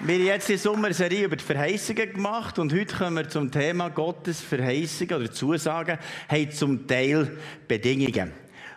[0.00, 3.88] Wir haben jetzt die Sommerserie über die Verheißungen gemacht und heute kommen wir zum Thema
[3.88, 8.30] Gottes Verheißungen oder Zusagen haben zum Teil Bedingungen.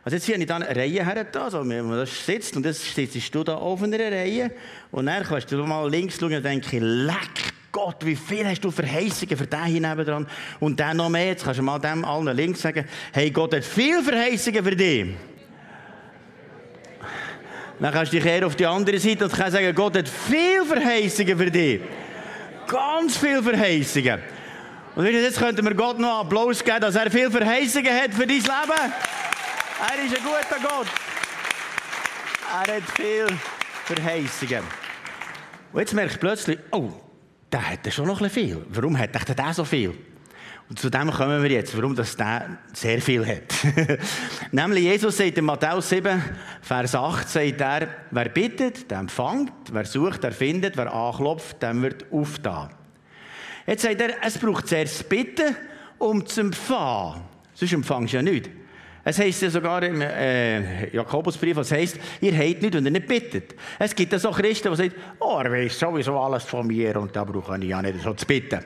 [0.06, 2.96] Also jetzt habe ich dann eine Reihe her, also wenn man das sitzt und das
[2.96, 4.52] sitzt du da auf einer Reihe
[4.92, 8.72] und dann kannst du mal links schauen und denken, leck Gott, wie viel hast du
[8.72, 10.26] Verheißungen für den hier dran
[10.62, 11.28] und dann noch mehr.
[11.28, 15.08] Jetzt kannst du mal dem allen links sagen, hey, Gott hat viel Verheißungen für dich.
[17.80, 20.66] Dann kannst du dich eher auf die andere Seite und kannst sagen, Gott hat viel
[20.66, 21.82] Verheißungen für dich.
[22.68, 24.20] Ganz viel Verheißungen.
[24.96, 28.38] Und jetzt könnten wir Gott noch Applaus geben, dass er viel Verheißungen hat für dein
[28.38, 28.44] Leben.
[28.46, 30.88] Er ist ein guter Gott.
[32.52, 33.28] Er hat viel
[33.86, 34.64] Verheißungen.
[35.72, 36.90] Und jetzt merkst du plötzlich, oh,
[37.52, 38.66] der hat schon noch ein viel.
[38.70, 39.96] Warum hat der so viel?
[40.70, 43.56] Und zu dem kommen wir jetzt, warum das der sehr viel hat.
[44.52, 46.22] Nämlich Jesus sagt in Matthäus 7,
[46.62, 51.82] Vers 8, sagt er, wer bittet, der empfängt, wer sucht, der findet, wer anklopft, dem
[51.82, 52.70] wird aufgetan.
[53.66, 55.56] Jetzt sagt er, es braucht zuerst Bitten,
[55.98, 57.22] um zu empfangen.
[57.56, 58.50] Sonst empfängst du ja nichts.
[59.04, 63.08] Es heisst ja sogar im äh, Jakobusbrief, was heisst, ihr habt nicht, wenn ihr nicht
[63.08, 63.56] bittet.
[63.80, 67.16] Es gibt ja so Christen, die sagen, oh, er weiß sowieso alles von mir und
[67.16, 68.60] da brauche ich ja nicht so zu bitten.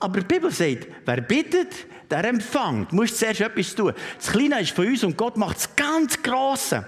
[0.00, 2.92] Aber die Bibel sagt, wer bittet, der empfängt.
[2.92, 3.92] Du musst zuerst etwas tun.
[4.16, 6.84] Das Kleine ist von uns und Gott macht das ganz Grosse.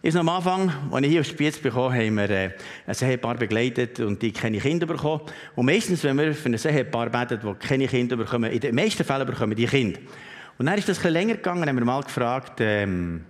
[0.00, 2.50] Ist am Anfang, als ich hier aufs Spiez bekommen haben wir äh,
[2.86, 5.22] ein Ehepaar begleitet und die keine Kinder bekommen.
[5.56, 9.04] Und meistens, wenn wir für ein Ehepaar beten, das keine Kinder bekommen, in den meisten
[9.04, 9.98] Fällen bekommen die Kinder.
[10.56, 13.24] Und dann ist das ein bisschen länger gegangen, haben wir mal gefragt, ähm,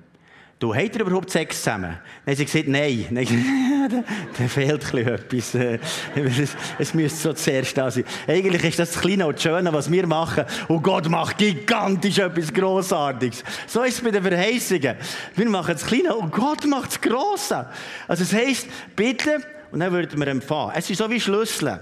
[0.59, 1.99] Du, habt ihr überhaupt Sex zusammen?
[2.25, 3.07] Dann haben sie gesagt, nein.
[3.91, 4.05] Dann
[4.37, 5.55] da fehlt etwas.
[5.55, 5.79] Äh,
[6.17, 8.05] es, es müsste so zuerst da sein.
[8.27, 10.45] Eigentlich ist das das Kleine und das Schöne, was wir machen.
[10.67, 13.45] Und Gott macht gigantisch etwas Grossartiges.
[13.69, 14.97] So ist es bei den Verheißungen.
[15.37, 17.69] Wir machen das Kleine und Gott macht das Grosse.
[18.09, 20.73] Also es heisst, bitte, und dann würden wir empfangen.
[20.75, 21.81] Es ist so wie Schlüssel.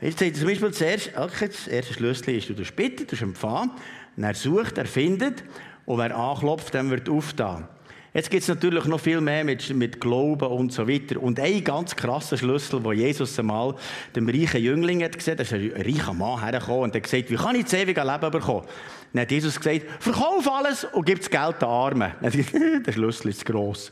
[0.00, 3.72] Jetzt sagt zum Beispiel zuerst, okay, das erste Schlüssel ist, du bitten, du empfangen.
[4.16, 5.42] Und er sucht, er findet.
[5.86, 7.66] Und wer anklopft, dann wird aufgetan.
[8.14, 11.22] Jetzt gibt es natürlich noch viel mehr mit, mit Glauben und so weiter.
[11.22, 13.74] Und ein ganz krasser Schlüssel, wo Jesus einmal
[14.14, 17.36] dem reichen Jüngling hat gesehen, da ist ein reicher Mann hergekommen und hat gesagt, wie
[17.36, 18.66] kann ich das ewige Leben bekommen?
[19.14, 22.12] Dann hat Jesus gesagt, verkauf alles und gib das Geld den Armen.
[22.20, 23.90] Dann hat gesagt, der Schlüssel ist gross.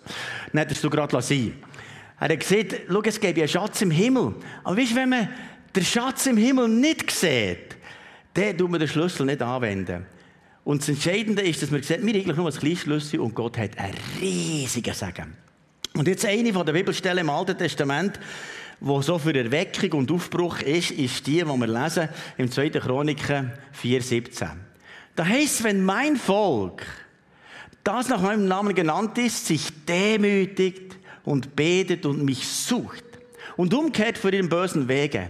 [0.52, 1.54] Dann hat er es so gerade sein.
[2.18, 4.34] Er hat gesagt, schau, es ja einen Schatz im Himmel.
[4.64, 5.28] Aber weißt du, wenn man
[5.74, 7.76] den Schatz im Himmel nicht sieht,
[8.34, 10.04] dann tut man den Schlüssel nicht anwenden.
[10.64, 13.58] Und das Entscheidende ist, dass man sieht, wir eigentlich nur ein kleines Schlüssel und Gott
[13.58, 15.36] hat einen riesigen Segen.
[15.94, 18.20] Und jetzt eine von der Bibelstellen im Alten Testament,
[18.80, 22.70] wo so für Erweckung und Aufbruch ist, ist die, die wir lesen im 2.
[22.70, 24.48] Chroniken 4,17.
[25.16, 26.86] Da heißt wenn mein Volk,
[27.84, 33.04] das nach meinem Namen genannt ist, sich demütigt und betet und mich sucht
[33.56, 35.28] und umkehrt von ihren bösen Wegen,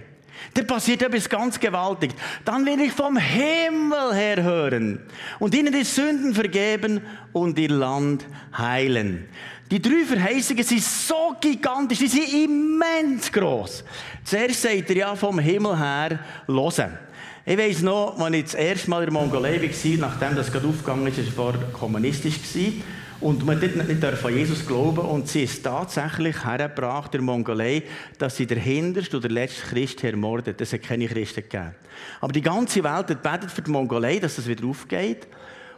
[0.54, 2.12] da passiert etwas ganz gewaltig.
[2.44, 5.00] Dann will ich vom Himmel her hören
[5.38, 7.00] und ihnen die Sünden vergeben
[7.32, 9.28] und ihr Land heilen.
[9.70, 13.84] Die drei Verheißungen sind so gigantisch, die sind immens groß.
[14.24, 16.98] Zuerst sagt er ja vom Himmel her hören.
[17.46, 20.66] Ich weiss noch, als ich das erste Mal in der Mongolei war, nachdem das gerade
[20.66, 22.34] aufgegangen ist, war es vor kommunistisch.
[22.36, 22.82] Gewesen,
[23.20, 27.82] und man dort nicht an Jesus glauben und sie ist tatsächlich hergebracht der Mongolei,
[28.18, 30.60] dass sie der hinterste oder letzte Christ ermordet.
[30.60, 31.74] Es hat keine Christen gegeben.
[32.20, 35.28] Aber die ganze Welt hat betet für die Mongolei, dass das wieder aufgeht.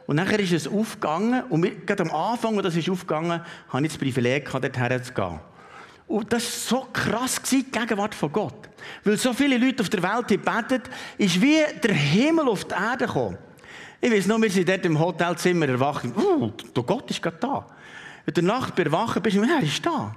[0.06, 3.92] Und nachher ist es aufgegangen und gerade am Anfang, als das ist aufgegangen, habe ich
[3.92, 5.40] das Privileg gehabt, dorthin zu gehen.
[6.08, 8.68] Und das war so krass, die Gegenwart von Gott.
[9.04, 10.82] Weil so viele Leute auf der Welt beten,
[11.16, 13.38] ist wie der Himmel auf die Erde gekommen.
[14.04, 16.04] Ich weiß noch, wir sind dort im Hotelzimmer erwacht.
[16.16, 17.66] Uh, der Gott ist gerade da.
[18.26, 20.12] In der Nacht bei Erwachen bist du, er ist da.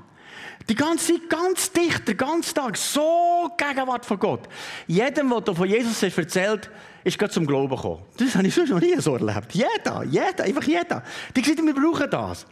[0.67, 4.49] Die ganze Zeit ganz dicht, den ganzen Tag, so Gegenwart von Gott.
[4.87, 6.71] Jedem, der von Jesus erzählt,
[7.03, 8.01] ist gerade zum Glauben gekommen.
[8.17, 9.53] Das habe ich sonst noch nie so erlebt.
[9.53, 11.03] Jeder, jeder, einfach jeder.
[11.35, 12.47] Die sagen, wir brauchen das.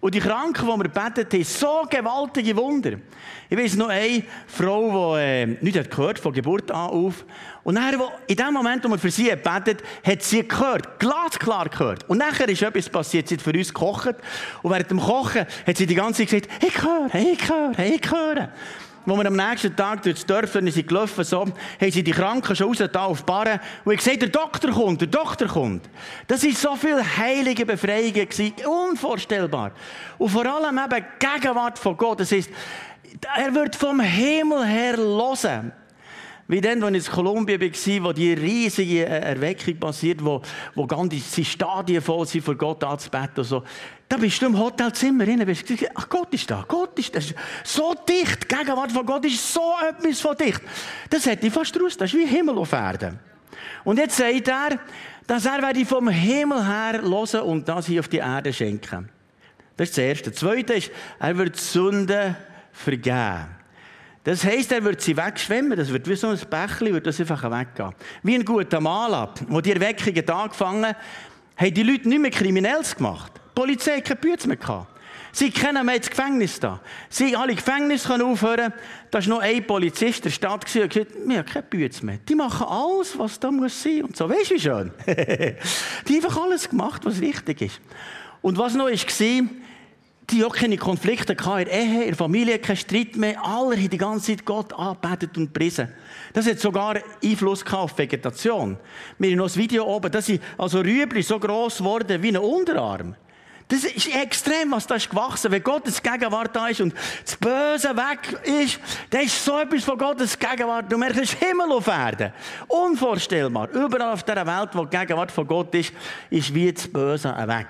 [0.00, 2.92] Und die Kranken, die wir betet haben, so gewaltige Wunder.
[3.48, 7.24] Ich weiß noch eine Frau, die äh, nichts gehört von Geburt an auf.
[7.64, 12.08] Und dann, in dem Moment, wo wir für sie betet, hat sie gehört, glasklar gehört.
[12.08, 14.16] Und nachher ist etwas passiert, sie hat für uns gekocht.
[14.62, 18.10] Und während dem Kochen hat sie die ganze Zeit gesagt, ich höre, ich höre, ich
[18.10, 18.48] höre
[19.06, 21.54] wo wir am nächsten Tag durch das Dörfchen sind gelaufen, so, haben
[21.90, 25.00] sie die Kranken schon raus da auf die Barre und ich gesagt, der Doktor kommt,
[25.00, 25.88] der Doktor kommt.
[26.26, 29.72] Das war so viel heilige Befreiung gewesen, unvorstellbar.
[30.18, 32.20] Und vor allem eben Gegenwart von Gott.
[32.20, 32.50] Das heißt,
[33.36, 35.72] er wird vom Himmel her hören.
[36.48, 40.40] Wie dann, als ich in Kolumbien war, wo die riesige äh, Erweckung passiert, wo,
[40.74, 43.64] wo ganze Stadien voll sind, vor Gott anzubeten und so.
[44.08, 47.20] Da bist du im Hotelzimmer rein, bist gesagt, ach Gott ist da, Gott ist da.
[47.64, 50.60] So dicht, die Gegenwart von Gott ist so etwas von dicht.
[51.10, 53.18] Das hätte ich fast raus, das ist wie Himmel auf Erden.
[53.82, 54.78] Und jetzt sagt er,
[55.26, 59.08] dass er werde vom Himmel her hören und das hier auf die Erde schenken.
[59.76, 60.30] Das ist das Erste.
[60.30, 62.36] Das Zweite ist, er wird Sünden
[62.72, 63.46] vergeben.
[64.26, 65.78] Das heisst, er wird sie wegschwemmen.
[65.78, 67.94] Das wird wie so ein Bächli, wird das einfach weggehen.
[68.24, 70.96] Wie ein guter Maler, wo die Erweckungen angefangen
[71.56, 73.32] haben die Leute nicht mehr Kriminelles gemacht.
[73.36, 74.88] Die Polizei hat keine Bütze mehr gehabt.
[75.30, 76.80] Sie kennen mehr ins Gefängnis da.
[77.08, 78.72] Sie alle Gefängnis können aufhören.
[79.12, 82.18] Da war noch ein Polizist der Stadt und gesagt, wir haben keine Bütze mehr.
[82.28, 84.02] Die machen alles, was da muss sein.
[84.02, 84.90] Und so, weißt du, wie schön?
[85.06, 87.80] die haben einfach alles gemacht, was richtig ist.
[88.42, 89.48] Und was noch war,
[90.30, 93.42] die auch keine Konflikte in der Ehe, in der Familie, kein Streit mehr.
[93.44, 95.88] Alle haben die ganze Zeit Gott angebetet und gepriesen.
[96.32, 98.76] Das hat sogar Einfluss auf Vegetation.
[99.18, 102.36] Wir haben noch ein Video oben, das sind also Rüebli so gross geworden wie ein
[102.38, 103.14] Unterarm.
[103.68, 105.50] Das ist extrem, was da ist gewachsen.
[105.50, 106.94] Wenn Gottes Gegenwart da ist und
[107.24, 108.78] das Böse weg ist,
[109.10, 110.90] dann ist so etwas von Gottes Gegenwart.
[110.90, 112.32] Du merkst, es ist Himmel auf Erden.
[112.68, 113.68] Unvorstellbar.
[113.70, 115.92] Überall auf dieser Welt, wo die Gegenwart von Gott ist,
[116.30, 117.66] ist wie das Böse weg.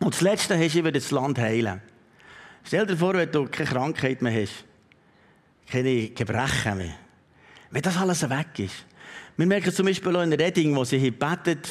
[0.00, 1.80] Und das Letzte hast du über das Land heilen.
[2.62, 4.64] Stell dir vor, wenn du keine Krankheit mehr hast,
[5.70, 6.94] keine Gebrechen mehr.
[7.70, 8.84] Wenn das alles weg ist.
[9.36, 11.68] Wir merken zum Beispiel auch in Redding, wo sie betet,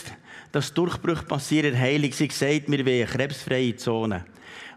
[0.51, 2.11] dass Durchbrüche passieren, Heilung.
[2.11, 4.25] Sie sagt, wir wollen krebsfreie Zone.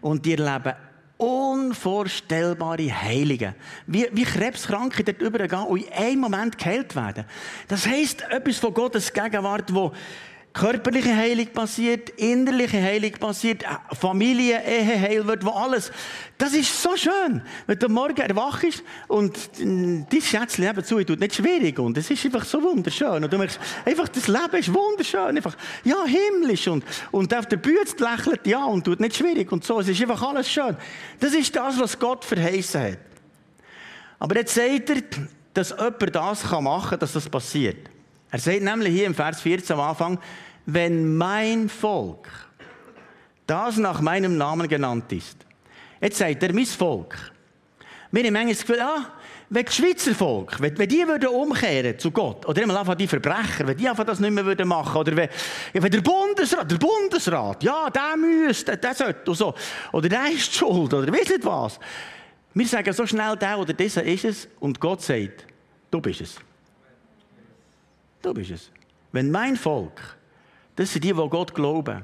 [0.01, 0.73] Und die erleben
[1.21, 3.53] unvorstellbare Heilungen.
[3.85, 7.25] Wie, wie Krebskranke dort übergehen und in einem Moment geheilt werden.
[7.67, 9.93] Das heisst, etwas von Gottes Gegenwart, wo
[10.53, 15.91] körperliche Heilung passiert, innerliche Heilung passiert, äh, Familie, Ehe heil wird, wo alles.
[16.37, 21.35] Das ist so schön, wenn du morgen erwachst und äh, dein Schätzchen nebenzu tut nicht
[21.35, 25.37] schwierig und es ist einfach so wunderschön und du merkst, einfach das Leben ist wunderschön,
[25.37, 29.63] einfach, ja, himmlisch und, und auf der Bühne lächelt ja und tut nicht schwierig und
[29.63, 30.75] so, es ist einfach alles schön.
[31.19, 32.99] Das ist das, was Gott verheißen hat.
[34.19, 35.01] Aber jetzt sagt er,
[35.53, 37.89] dass jemand das machen kann, dass das passiert.
[38.31, 40.19] Er sagt nämlich hier im Vers 14 am Anfang,
[40.65, 42.29] wenn mein Volk,
[43.45, 45.37] das nach meinem Namen genannt ist.
[45.99, 47.31] Jetzt sagt er, mein Volk.
[48.11, 49.05] Wir haben manchmal das Gefühl, ah,
[49.49, 53.07] wenn das Schweizer Volk, wenn, wenn die würden umkehren zu Gott, oder immer einfach die
[53.07, 55.29] Verbrecher, wenn die einfach das nicht mehr würden machen, oder wenn,
[55.73, 59.53] wenn der Bundesrat, der Bundesrat, ja, der müsste, der sollte, und so,
[59.91, 61.79] oder der ist schuld, oder wisst ihr was?
[62.53, 65.45] Wir sagen so schnell, der oder dieser ist es, und Gott sagt,
[65.89, 66.35] du bist es.
[68.21, 68.71] Du bist es.
[69.11, 70.17] Wenn mein Volk,
[70.75, 72.03] das sind die, die Gott glauben,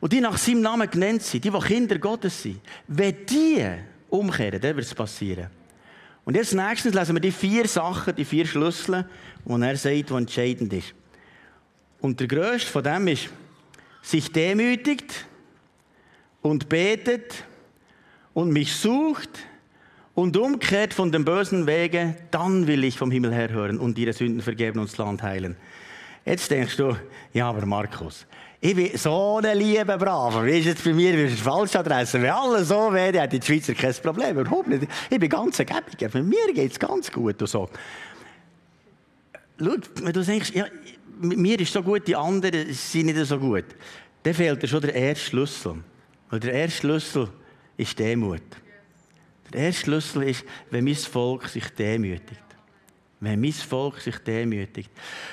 [0.00, 3.64] und die nach seinem Namen genannt sind, die, die Kinder Gottes sind, wenn die
[4.08, 5.48] umkehren, dann wird es passieren.
[6.24, 9.08] Und jetzt nächstens lesen wir die vier Sachen, die vier Schlüssel,
[9.44, 10.94] die er sagt, die entscheidend ist.
[12.00, 13.28] Und der grösste von dem ist,
[14.02, 15.26] sich demütigt
[16.42, 17.44] und betet
[18.34, 19.30] und mich sucht
[20.14, 24.12] und umkehrt von den bösen Wegen, dann will ich vom Himmel her hören und ihre
[24.12, 25.56] Sünden vergeben und das Land heilen.
[26.24, 26.96] Jetzt denkst du,
[27.32, 28.26] ja, aber Markus,
[28.60, 30.44] ich bin so ein lieber Braver.
[30.44, 32.22] Wie ist jetzt bei mir die falsche Adresse?
[32.22, 34.38] Wenn alle so wären, hätte die Schweizer kein Problem.
[34.38, 34.86] Überhaupt nicht.
[35.10, 36.08] Ich bin ganz ergebiger.
[36.08, 37.68] Für mir geht es ganz gut und so.
[39.58, 40.66] Schau, wenn du denkst, ja,
[41.20, 43.64] mir ist so gut, die anderen sind nicht so gut,
[44.22, 45.82] dann fehlt dir schon der erste Schlüssel.
[46.30, 47.28] Weil der erste Schlüssel
[47.76, 48.42] ist Demut.
[49.52, 52.51] Der erste Schlüssel ist, wenn mein Volk sich demütigt.
[53.24, 54.90] Wenn mein Volk sich demütigt.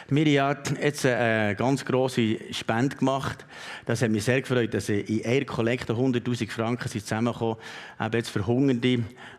[0.10, 3.48] Mir hat jetzt eine ganz grosse Spende gemacht.
[3.88, 7.56] Das hat mich sehr gefreut, dass in Air Collector 100.000 Franken sind zusammengekommen,
[8.00, 8.88] eben jetzt für Hungernde,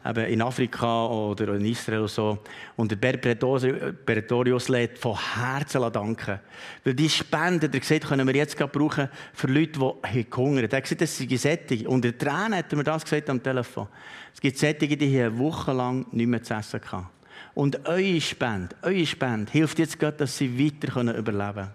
[0.04, 2.38] eben in Afrika oder in Israel und so.
[2.74, 6.40] Und der Bert Pretorius lädt von Herzen danken.
[6.82, 9.78] Weil die Spenden, der gesagt, können wir jetzt gerade brauchen für Leute,
[10.12, 10.64] die hungern.
[10.68, 11.88] Er hat gesagt, das sind Sättige.
[11.88, 13.86] Und der Tränen hat er mir das gesagt am Telefon.
[14.34, 17.19] Es gibt Sättige, die hier wochenlang nicht mehr zu essen hatten.
[17.60, 21.70] Und eure Spende, eure Spende hilft jetzt Gott, dass sie weiter überleben können.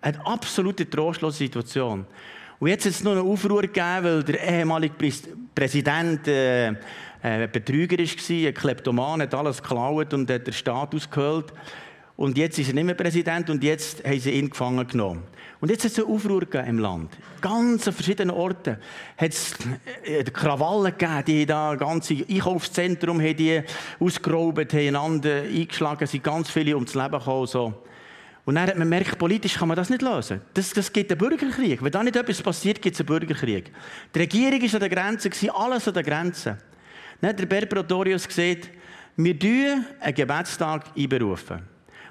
[0.00, 2.06] Eine absolute trostlose Situation.
[2.60, 4.94] Und jetzt hat es noch eine Aufruhr gegeben, weil der ehemalige
[5.52, 11.52] Präsident äh, äh, Betrüger war, ein Kleptoman, hat alles geklaut und hat den Staat ausgehöhlt.
[12.20, 15.22] Und jetzt ist er nicht mehr Präsident und jetzt haben sie ihn gefangen genommen.
[15.58, 17.16] Und jetzt hat es eine Aufruhr im Land.
[17.40, 18.76] Ganz an verschiedenen Orten
[19.16, 19.54] hat es
[20.04, 23.62] äh, Krawallen gegeben, die da ganze Einkaufszentrum haben die
[23.98, 27.46] ausgeraubt, haben einander eingeschlagen, sind ganz viele ums Leben gekommen.
[27.46, 27.72] So.
[28.44, 30.42] Und dann hat man gemerkt, politisch kann man das nicht lösen.
[30.52, 31.82] Das, das gibt einen Bürgerkrieg.
[31.82, 33.72] Wenn da nicht etwas passiert, gibt es einen Bürgerkrieg.
[34.14, 36.58] Die Regierung war an der Grenze, alles an der Grenze.
[37.22, 38.68] Dann hat der Bert Pretorius gesagt,
[39.16, 41.69] wir berufen einen Gebetstag einberufen.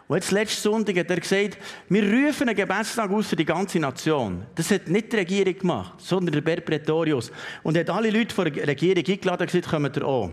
[0.09, 3.77] Und jetzt letzten Sonntag hat er gesagt, wir rufen einen Gebetstag aus für die ganze
[3.77, 4.43] Nation.
[4.55, 7.31] Das hat nicht die Regierung gemacht, sondern der Bert Pretorius.
[7.61, 10.31] Und er hat alle Leute von der Regierung eingeladen und gesagt, kommt ihr auch.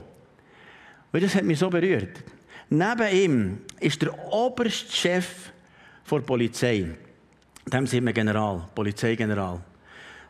[1.13, 2.25] Und das hat mich so berührt.
[2.71, 5.53] Neben ihm ist der oberste Chef
[6.11, 6.97] der Polizei.
[7.67, 9.61] Dem sind wir General, Polizeigeneral.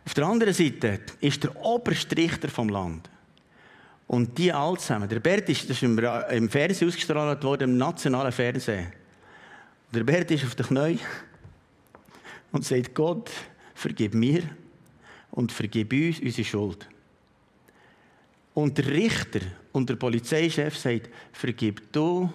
[0.04, 3.08] Auf der anderen Seite ist der oberste Richter vom Land.
[4.08, 5.08] Und die alle zusammen.
[5.08, 9.05] Der Bert ist, das ist im Fernsehen ausgestrahlt worden, im nationalen Fernsehen.
[9.96, 11.00] Der Bert ist auf den Knien
[12.52, 13.30] und sagt: Gott,
[13.74, 14.42] vergib mir
[15.30, 16.86] und vergib uns unsere Schuld.
[18.52, 19.40] Und der Richter
[19.72, 22.30] und der Polizeichef sagt: Vergib du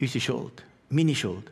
[0.00, 1.50] unsere Schuld, meine Schuld.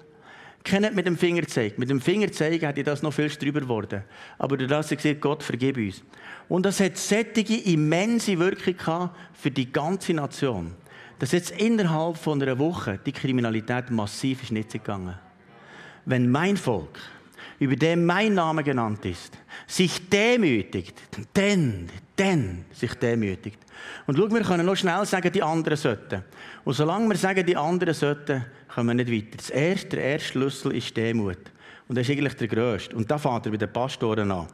[0.62, 1.80] Keiner mit dem Finger zeigt.
[1.80, 4.04] Mit dem Finger zeigen hätte das noch viel drüber geworden.
[4.38, 6.04] Aber durch das gesagt, Gott vergib uns.
[6.48, 10.74] Und das hat sättige, immense Wirkung für die ganze Nation.
[11.18, 15.18] Dass jetzt innerhalb von einer Woche die Kriminalität massiv ist nicht gegangen.
[16.06, 16.98] Wenn mein Volk,
[17.58, 21.00] über dem mein Name genannt ist, sich demütigt,
[21.32, 23.58] dann, dann sich demütigt.
[24.06, 26.22] Und schau, wir können noch schnell sagen, die anderen sollten.
[26.64, 28.44] Und solange wir sagen, die anderen sollten,
[28.74, 29.36] kommen wir nicht weiter.
[29.36, 31.38] Das erste, der erste Schlüssel ist Demut.
[31.88, 32.96] Und das ist eigentlich der grösste.
[32.96, 34.46] Und da fängt er bei den Pastoren an.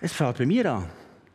[0.00, 0.88] Es fängt bei mir an.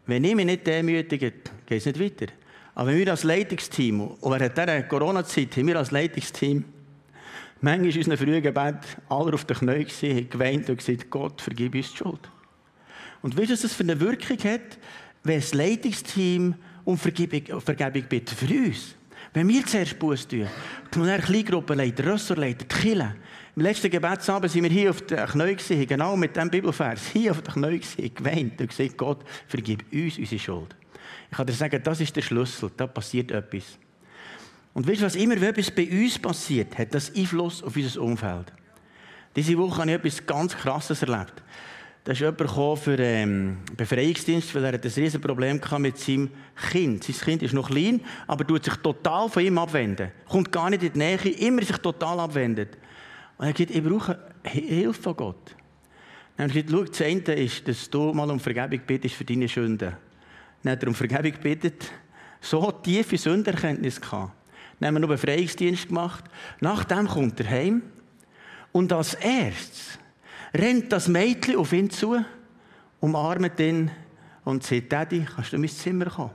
[0.05, 1.31] Wenn ich mich nicht demütige,
[1.65, 2.31] geht es nicht weiter.
[2.75, 6.63] Aber wenn wir als Leitungsteam, und während dieser Corona-Zeit haben wir als Leitungsteam
[7.61, 11.75] manchmal in unseren frühen Gebet alle auf den Knien haben geweint und gesagt, Gott, vergib
[11.75, 12.29] uns die Schuld.
[13.21, 14.77] Und weißt du, was das für eine Wirkung hat,
[15.23, 18.95] wenn das Leitungsteam um Vergebung, Vergebung bittet für uns?
[19.33, 20.47] Wenn wir zuerst Buß tun,
[20.91, 23.15] dann Kleingruppenleiter, Ressortleiter, die Kirche.
[23.55, 27.31] Im letzten Gebetsabend sind wir hier auf den Knien gewesen, genau mit diesem Bibelvers, hier
[27.31, 30.75] auf den Knien gewesen, geweint und gesagt, Gott, vergib uns unsere Schuld.
[31.29, 33.77] Ich kann dir sagen, das ist der Schlüssel, da passiert etwas.
[34.73, 38.01] Und weißt du, was immer wenn etwas bei uns passiert, hat das Einfluss auf unser
[38.01, 38.53] Umfeld.
[39.35, 41.43] Diese Woche habe ich etwas ganz Krasses erlebt.
[42.03, 46.31] Da ist jemand für ähm, Befreiungsdienst, weil er ein riesiges Problem mit seinem
[46.71, 47.03] Kind.
[47.03, 50.11] Sein Kind ist noch klein, aber tut sich total von ihm abwenden.
[50.27, 52.77] Kommt gar nicht in die Nähe, immer sich total abwendet.
[53.37, 55.55] Und er sagt, ich brauche Hilfe von Gott.
[56.37, 59.47] Dann hat er gesagt, das eine ist, dass du mal um Vergebung bittest für deine
[59.47, 59.93] Sünden.
[60.63, 61.91] Dann hat er um Vergebung bittet,
[62.39, 64.38] so tiefe Sünderkenntnis gehabt.
[64.79, 66.23] Dann haben wir noch Befreiungsdienst gemacht.
[66.61, 67.81] Nachdem kommt er heim
[68.71, 69.99] und als erstes
[70.53, 72.23] rennt das Mädchen auf ihn zu,
[72.99, 73.91] umarmt ihn
[74.45, 76.31] und sagt, Daddy, kannst du in mein Zimmer kommen?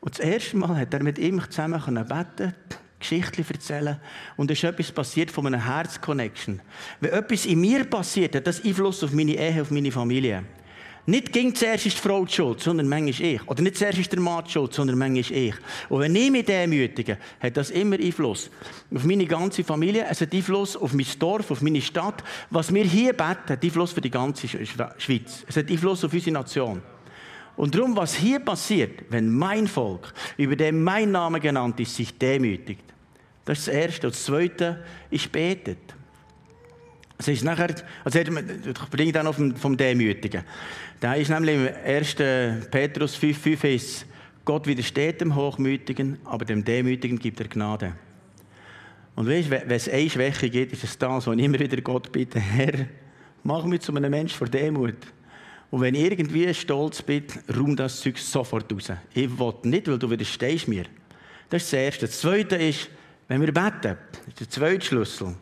[0.00, 2.54] Und das erste Mal hat er mit ihm zusammen beten
[2.98, 4.00] Geschichten erzählen.
[4.36, 6.60] Und es ist etwas passiert von einer Herz-Connection.
[7.00, 10.44] Wenn etwas in mir passiert, hat das Einfluss auf meine Ehe, auf meine Familie.
[11.04, 13.48] Nicht ging zuerst ist die Frau die schuld, sondern manchmal ich.
[13.48, 15.54] Oder nicht zuerst ist der Mann die schuld, sondern manchmal ich.
[15.88, 18.50] Und wenn ich mich demütige, hat das immer Einfluss
[18.94, 22.22] auf meine ganze Familie, es hat Einfluss auf mein Dorf, auf meine Stadt.
[22.50, 25.44] Was wir hier beten, hat Einfluss für die ganze Schweiz.
[25.48, 26.80] Es hat Einfluss auf unsere Nation.
[27.56, 32.16] Und darum, was hier passiert, wenn mein Volk, über dem mein Name genannt ist, sich
[32.16, 32.84] demütigt,
[33.44, 34.06] das ist das Erste.
[34.06, 35.78] Und das Zweite ist betet.
[37.18, 38.30] Es ist nachher, also ich
[38.90, 40.42] bringe dann vom, vom Demütigen.
[41.02, 42.14] Da ist nämlich im 1.
[42.70, 44.06] Petrus 5,5 ist,
[44.44, 47.94] Gott widersteht dem Hochmütigen, aber dem Demütigen gibt er Gnade.
[49.16, 52.12] Und weißt, wenn es eine Schwäche gibt, ist es das, wo ich immer wieder Gott
[52.12, 52.86] bitte, Herr,
[53.42, 54.94] mach mich zu einem Menschen vor Demut.
[55.72, 58.92] Und wenn ich irgendwie stolz bin, räum das Zeug sofort raus.
[59.12, 60.84] Ich will nicht, weil du widerstehst mir.
[61.50, 62.06] Das ist das Erste.
[62.06, 62.88] Das Zweite ist,
[63.26, 65.34] wenn wir beten, das ist der zweite Schlüssel.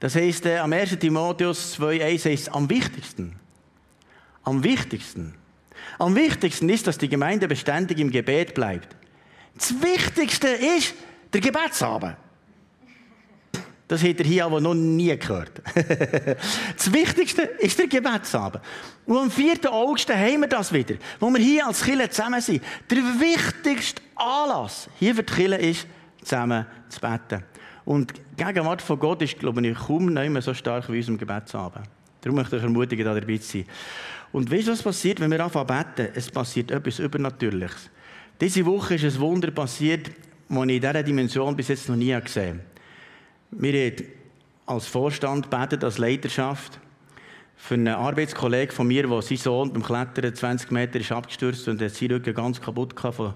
[0.00, 0.98] Das heisst, äh, am 1.
[0.98, 3.43] Timotheus 2,1 heißt am wichtigsten.
[4.44, 5.34] Am wichtigsten.
[5.98, 8.96] Am wichtigsten ist, dass die Gemeinde beständig im Gebet bleibt.
[9.54, 10.94] Das Wichtigste ist
[11.32, 12.16] der Gebetsabend.
[13.86, 15.60] Das habt ihr hier aber noch nie gehört.
[16.76, 18.62] das Wichtigste ist der Gebetsabend.
[19.04, 19.70] Und am 4.
[19.70, 22.62] August haben wir das wieder, wo wir hier als Kille zusammen sind.
[22.90, 25.86] Der wichtigste Anlass hier für die Kille ist,
[26.22, 27.44] zusammen zu beten.
[27.84, 31.18] Und die Gegenwart von Gott ist, glaube ich, kaum nicht mehr so stark wie unserem
[31.18, 31.86] Gebetsabend.
[32.22, 33.66] Darum möchte ich euch ermutigen, da dabei zu sein.
[34.34, 36.12] Und weißt du, was passiert, wenn wir anfangen zu beten?
[36.16, 37.88] Es passiert etwas Übernatürliches.
[38.40, 40.08] Diese Woche ist ein Wunder passiert,
[40.48, 42.58] das ich in dieser Dimension bis jetzt noch nie gesehen
[43.52, 43.62] habe.
[43.62, 44.04] Wir haben
[44.66, 46.80] als Vorstand betet, als Leiterschaft,
[47.54, 51.80] für einen Arbeitskollegen von mir, der sein Sohn beim Klettern 20 Meter ist abgestürzt und
[51.80, 53.34] hat seinen Rücken ganz kaputt gehabt, von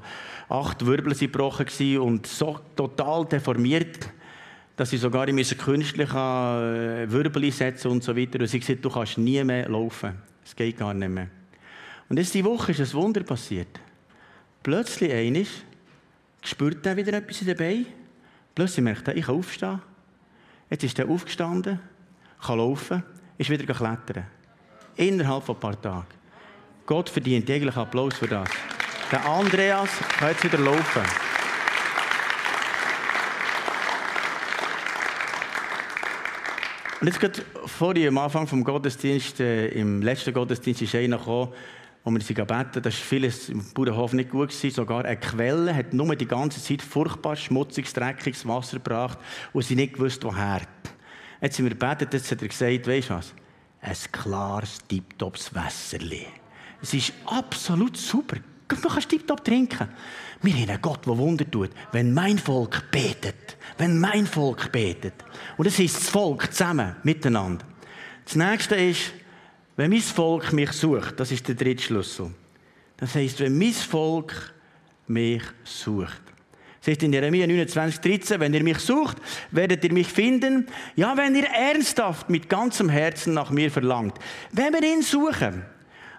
[0.48, 4.10] acht Wirbeln sind gebrochen und so total deformiert,
[4.74, 8.40] dass sie sogar künstlich äh, Wirbel einsetzen und so weiter.
[8.40, 10.26] Und sie gesagt, du kannst nie mehr laufen.
[10.48, 11.28] Es geht gar nicht mehr.
[12.08, 13.68] Und jetzt diese Woche ist ein Wunder passiert.
[14.62, 15.62] Plötzlich einisch
[16.42, 17.84] spürt er wieder etwas Beinen.
[18.54, 19.82] Plötzlich merkt er, ich kann aufstehen.
[20.70, 21.78] Jetzt ist er aufgestanden,
[22.40, 23.02] kann laufen,
[23.36, 24.24] ist wieder klettern.
[24.96, 26.06] Innerhalb von ein paar Tagen.
[26.86, 28.48] Gott verdient eigentlich Applaus für das.
[29.12, 31.27] Der Andreas kann jetzt wieder laufen.
[37.00, 41.52] Und jetzt gerade vorhin am Anfang vom Gottesdienst, äh, im letzten Gottesdienst ist einer gekommen,
[42.02, 44.74] wo wir sie gebeten, das war vieles im Bauernhof nicht gut gewesen.
[44.74, 49.18] Sogar eine Quelle hat nur die ganze Zeit furchtbar schmutziges, dreckiges Wasser gebracht
[49.52, 50.62] und sie nicht gewusst, woher.
[51.40, 53.34] Jetzt sind wir gebetet, jetzt hat er gesagt, weisst du was?
[53.80, 56.26] Ein klares, tiptops Wässerli.
[56.82, 58.38] Es ist absolut super.
[58.70, 59.88] Man kann tiptop trinken.
[60.42, 61.70] Wir haben einen Gott, der Wunder tut.
[61.92, 63.56] Wenn mein Volk betet.
[63.78, 65.14] Wenn mein Volk betet.
[65.56, 67.64] Und es ist das Volk zusammen, miteinander.
[68.24, 69.12] Das nächste ist,
[69.76, 72.30] wenn mein Volk mich sucht, das ist der dritte Schlüssel.
[72.96, 74.52] Das heißt, wenn mein Volk
[75.06, 76.22] mich sucht.
[76.80, 79.16] Es heißt in Jeremia 29, 13, wenn ihr mich sucht,
[79.50, 80.66] werdet ihr mich finden.
[80.94, 84.18] Ja, wenn ihr ernsthaft mit ganzem Herzen nach mir verlangt.
[84.52, 85.64] Wenn wir ihn suchen.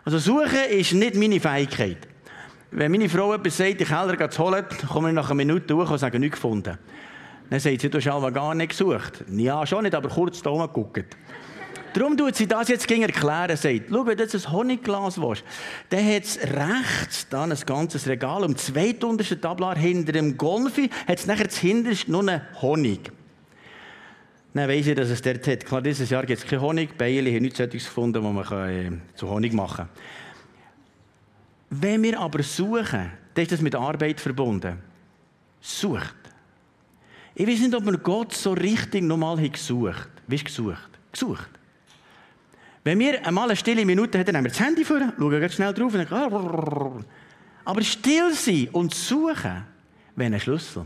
[0.03, 2.08] Also suchen ist nicht meine Fähigkeit.
[2.71, 5.89] Wenn meine Frau etwas sagt, ich Keller zu holen, komme ich nach einer Minute durch
[5.89, 6.77] und sage, nichts gefunden.
[7.49, 9.23] Dann sagt sie, du hast aber gar nicht gesucht.
[9.31, 11.17] Ja, schon nicht, aber kurz da geguckt.
[11.93, 15.43] Darum tut sie das jetzt gegen erklären, sagt, schau, wenn du jetzt ein Honigglas willst,
[15.89, 21.17] dann hat es rechts dann ein ganzes Regal, am zweituntersten Tablar hinter dem Golfi hat
[21.17, 23.11] es nachher das hinterste nur einen Honig.
[24.53, 25.65] Dann weiss ich, dass es dort hat.
[25.65, 26.97] Klar, dieses Jahr gibt es keinen Honig.
[26.97, 29.89] Beile haben nichts gefunden, was man äh, zu Honig machen kann.
[31.69, 34.79] Wenn wir aber suchen, dann ist das mit Arbeit verbunden.
[35.61, 36.15] Sucht.
[37.35, 40.89] Ich weiß nicht, ob wir Gott so richtig nochmal gesucht Wie ist gesucht?
[41.11, 41.49] Gesucht.
[42.83, 45.73] Wenn wir einmal eine stille Minute hätten, nehmen wir das Handy vor, schauen ganz schnell
[45.73, 47.05] drauf und denken,
[47.65, 49.63] aber still sein und suchen
[50.15, 50.85] wäre ein Schlüssel.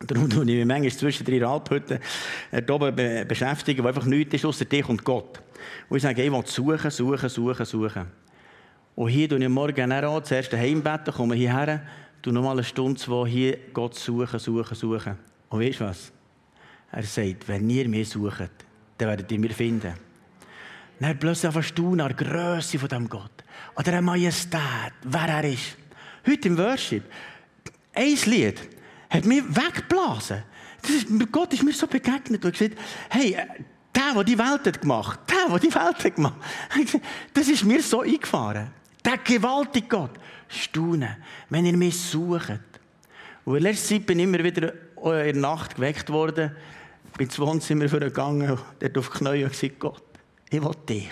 [0.00, 1.98] Darum tue ich mich manchmal zwischen drei Alphütten
[2.66, 5.40] dort oben beschäftigen, wo einfach nichts ist, außer dich und Gott.
[5.88, 8.06] Und ich sage, ich will suchen, suchen, suchen, suchen.
[8.96, 11.82] Und hier tue ich morgen auch zuerst daheim beten, komme hierher,
[12.22, 15.18] tue nochmal eine Stunde, zwei hier Gott suchen, suchen, suchen.
[15.50, 16.10] Und weißt du was?
[16.92, 18.50] Er sagt, wenn ihr mich sucht,
[18.96, 19.92] dann werdet ihr mich finden.
[20.98, 25.44] Dann plötzlich einfach staunen an der Grösse von diesem Gott, an der Majestät, wer er
[25.44, 25.76] ist.
[26.26, 27.04] Heute im Worship,
[27.92, 28.60] ein Lied
[29.10, 30.42] hat mich weggeblasen.
[30.88, 32.78] Ist, Gott ist mir so begegnet und gesagt,
[33.10, 33.36] hey,
[33.94, 36.36] der, der die Welt hat gemacht, der, der die Welt hat gemacht,
[37.34, 38.70] das ist mir so eingefahren.
[39.06, 40.10] Der gewaltige Gott.
[40.48, 41.16] Staunen,
[41.48, 42.60] wenn ihr mich sucht.
[43.44, 46.50] Und in letzter Zeit bin ich immer wieder in der Nacht geweckt worden,
[47.16, 50.02] bin ins Wohnzimmer gegangen, dort auf die Knie und gesagt, Gott,
[50.50, 51.10] ich will dich.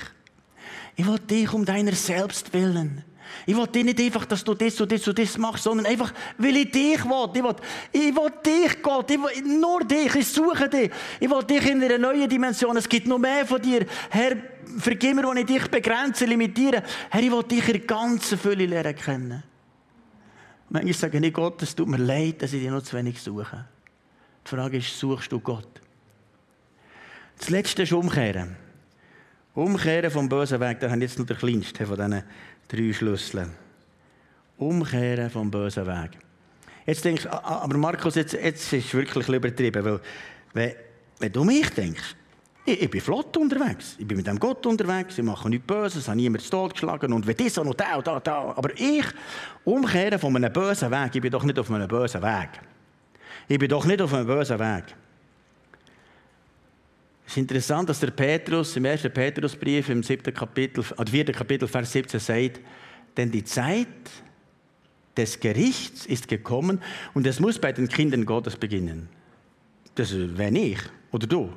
[0.96, 3.04] Ich will dich um deiner selbst willen.
[3.46, 6.12] Ich will dir nicht einfach, dass du das und das und das machst, sondern einfach,
[6.38, 7.30] weil ich dich will.
[7.34, 7.56] Ich will,
[7.92, 9.10] ich will dich, Gott.
[9.10, 10.14] Ich will, nur dich.
[10.14, 10.90] Ich suche dich.
[11.20, 12.76] Ich will dich in einer neuen Dimension.
[12.76, 13.86] Es gibt noch mehr von dir.
[14.10, 14.36] Herr,
[14.78, 16.82] vergib mir, wenn ich dich begrenze, limitiere.
[17.10, 19.42] Herr, ich will dich in ganzer Fülle lernen kennen.
[20.70, 23.66] Manchmal sage ich Gott, es tut mir leid, dass ich dich noch zu wenig suche.
[24.44, 25.80] Die Frage ist, suchst du Gott?
[27.38, 28.56] Das Letzte ist umkehren.
[29.54, 32.24] Umkehren vom bösen Weg, da haben jetzt nur der kleinste von diesen
[32.74, 33.50] drei Schlüsseln.
[34.56, 36.10] Umkehren vom bösen Weg.
[36.86, 40.00] Jetzt denkst du, aber Markus, jetzt, jetzt ist es wirklich übertrieben, weil
[40.52, 40.72] wenn,
[41.18, 42.14] wenn du mich denkst,
[42.66, 46.08] ich, ich, bin flott unterwegs, ich bin mit dem Gott unterwegs, ich mache nichts Böses,
[46.08, 49.04] habe niemand totgeschlagen und wenn das und da da, da, aber ich
[49.64, 52.50] umkehren von einem bösen Weg, ich bin doch nicht auf einem bösen Weg.
[53.48, 54.84] Ich bin doch nicht auf einem bösen Weg.
[57.34, 61.66] Es ist interessant, dass der Petrus im ersten Petrusbrief im siebten Kapitel, oder vierten Kapitel,
[61.66, 62.60] Vers 17 sagt,
[63.16, 63.88] denn die Zeit
[65.16, 66.80] des Gerichts ist gekommen
[67.12, 69.08] und es muss bei den Kindern Gottes beginnen.
[69.96, 70.78] Das wäre ich
[71.10, 71.50] oder du.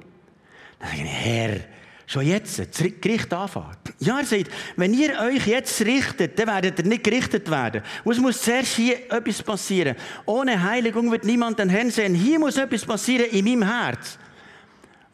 [0.79, 1.59] Dann sage ich, Herr,
[2.07, 3.77] schon jetzt, das Gericht anfangen.
[3.99, 7.83] Ja, er sagt, wenn ihr euch jetzt richtet, dann werdet ihr nicht gerichtet werden.
[8.03, 9.95] Und es muss zuerst hier etwas passieren.
[10.25, 12.15] Ohne Heiligung wird niemand den Herrn sehen.
[12.15, 14.17] Hier muss etwas passieren in meinem Herz.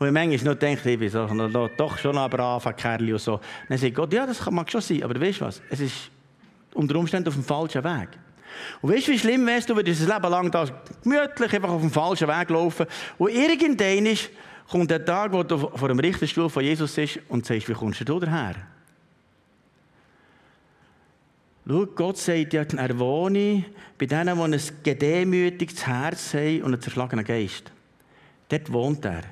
[0.03, 1.25] Und ich manchmal noch denke, ich so,
[1.77, 3.39] doch schon ein braver Kerl und so.
[3.69, 5.61] Dann sagt Gott, ja, das mag schon sein, aber weißt du was?
[5.69, 6.11] Es ist
[6.73, 8.09] unter Umständen auf dem falschen Weg.
[8.81, 10.67] Und weißt du, wie schlimm wärst du, wenn du dein Leben lang da
[11.01, 12.85] gemütlich einfach auf dem falschen Weg laufen
[13.17, 14.17] und irgendwann
[14.69, 18.01] kommt der Tag, wo du vor dem Richterstuhl von Jesus bist und sagst, wie kommst
[18.01, 18.55] du daher?
[21.65, 23.63] Schau, Gott sagt ja, er wohne
[23.97, 27.71] bei denen, die ein gedemütigtes Herz haben und einen zerschlagenen Geist.
[28.49, 29.23] Dort wohnt er.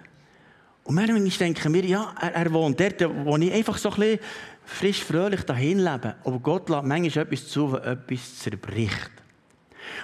[0.84, 4.20] Und manchmal denken wir, ja, er, er wohnt dort, wo ich einfach so ein bisschen
[4.66, 6.16] frisch, fröhlich dahin lebe.
[6.24, 9.12] Aber Gott lässt manchmal etwas zu, was etwas zerbricht.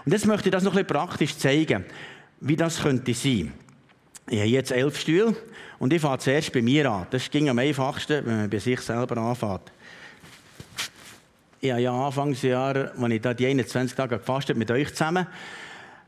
[0.05, 1.85] Und jetzt möchte ich das noch ein bisschen praktisch zeigen,
[2.41, 3.53] wie das könnte sein.
[4.29, 5.35] Ich habe jetzt elf Stühle
[5.79, 7.07] und ich fange zuerst bei mir an.
[7.09, 9.71] Das ging am einfachsten, wenn man bei sich selber anfängt.
[11.59, 15.27] Ich habe ja Anfangsjahr, als ich da die 21 Tage gefastet mit euch zusammen,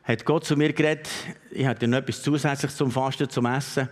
[0.04, 1.10] hat Gott zu mir geredet,
[1.52, 3.90] ich hatte noch etwas zusätzliches zum Fasten, zum Essen.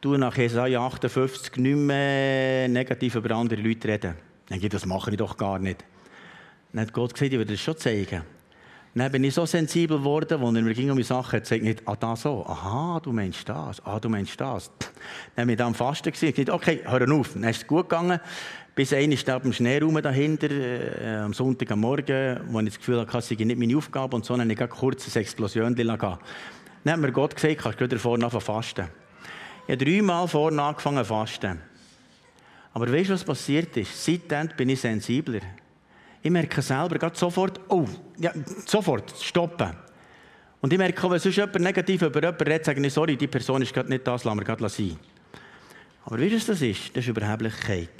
[0.00, 4.14] Du nach Jesaja 58 nicht mehr negativ über andere Leute reden.
[4.48, 5.84] Dann ich, das mache ich doch gar nicht.
[6.72, 8.22] Dann hat Gott gesagt, ich würde das schon zeigen.
[8.94, 11.82] Dann bin ich so sensibel geworden, als er mir ging um die Sachen sagt nicht,
[11.84, 14.70] ah, da so, aha, du meinst das, ah, du meinst das.
[15.36, 17.34] Dann bin ich am Fasten gewesen, gesagt, okay, hör auf.
[17.34, 18.20] Dann ist es gut gegangen,
[18.74, 23.00] bis einer steht im Schneeraum dahinter, äh, am Sonntag am Morgen, wo ich das Gefühl
[23.00, 26.18] hatte, das sei nicht meine Aufgabe, und so, habe ich kurz ein Explosion gelassen.
[26.84, 28.88] Dann hat mir Gott gesagt, kannst du wieder vorne anfangen fasten.
[29.70, 31.60] Ich habe dreimal vorne angefangen zu fasten.
[32.72, 34.04] Aber weißt du, was passiert ist?
[34.04, 35.42] Seitdem bin ich sensibler.
[36.20, 37.86] Ich merke selber gerade sofort, oh,
[38.18, 38.32] ja,
[38.66, 39.76] sofort, stoppen.
[40.60, 43.28] Und ich merke auch, wenn sonst jemand negativ über jemanden redet, sage ich, sorry, die
[43.28, 44.98] Person ist gerade nicht das, lassen wir gerade sein.
[46.04, 46.96] Aber wie das ist?
[46.96, 47.90] Das ist Überheblichkeit.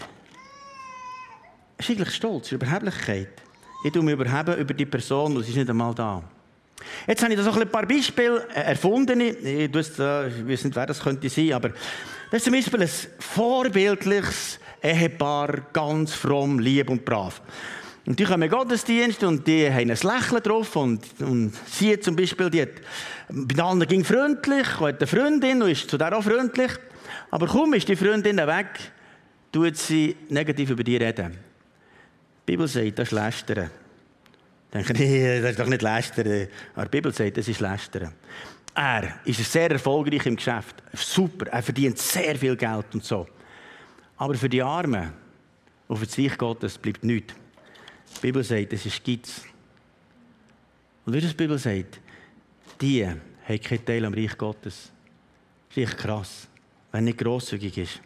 [1.77, 3.43] Das ist eigentlich Stolz, das ist Überheblichkeit.
[3.85, 6.21] Ich tue mich überheben über die Person und sie ist nicht einmal da.
[7.07, 9.21] Jetzt habe ich da so ein paar Beispiele äh, erfunden.
[9.21, 11.71] Ich, weiß nicht, wer das könnte sein, aber
[12.31, 17.43] das ist zum Beispiel ein vorbildliches Ehepaar, ganz fromm, lieb und brav.
[18.07, 20.75] Und die kommen in Gottesdienst und die haben ein Lächeln drauf.
[20.77, 22.69] Und, und sie zum Beispiel, die hat,
[23.29, 26.73] bei allen ging freundlich, und hat eine Freundin und ist zu der auch freundlich.
[27.31, 28.93] Aber kaum ist die Freundin weg,
[29.53, 31.33] tut sie negativ über die reden.
[31.33, 33.71] Die Bibel sagt, das ist Lästern.
[34.73, 36.49] Denken, nee, das ist doch nicht Lästern.
[36.75, 38.13] Aber die Bibel sagt, das ist Lästern.
[38.75, 40.83] Er ist sehr erfolgreich im Geschäft.
[40.93, 43.27] Super, er verdient sehr viel Geld und so.
[44.17, 45.13] Aber für die Armen
[45.89, 47.35] und für das Reich Gottes bleibt nichts.
[48.17, 49.43] Die Bibel sagt, das ist Geiz.
[51.05, 52.01] Und wie das die Bibel sagt,
[52.81, 53.21] die haben
[53.61, 54.91] keinen Teil am Reich Gottes.
[55.69, 56.49] Das ist echt krass,
[56.93, 58.01] wenn nicht grosszügig ist.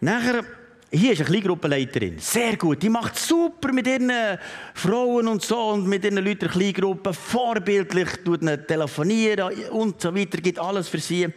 [0.00, 0.44] Nachher,
[0.90, 2.18] hier ist eine Kleingruppenleiterin.
[2.18, 2.82] Sehr gut.
[2.82, 4.10] Die macht super mit ihren
[4.74, 7.12] Frauen und so und mit ihren Leuten Kleingruppen.
[7.12, 10.38] Vorbildlich, tut ihnen telefonieren und so weiter.
[10.40, 11.28] Gibt alles für sie.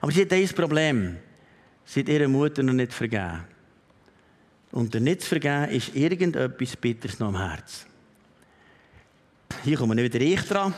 [0.00, 1.16] Aber sie hat ein Problem.
[1.84, 3.44] Sie hat ihrer Mutter noch nicht vergeben.
[4.72, 7.86] Und der nicht zu vergeben ist irgendetwas Bitteres noch am Herz.
[9.64, 10.74] Hier kommen wieder ich dran.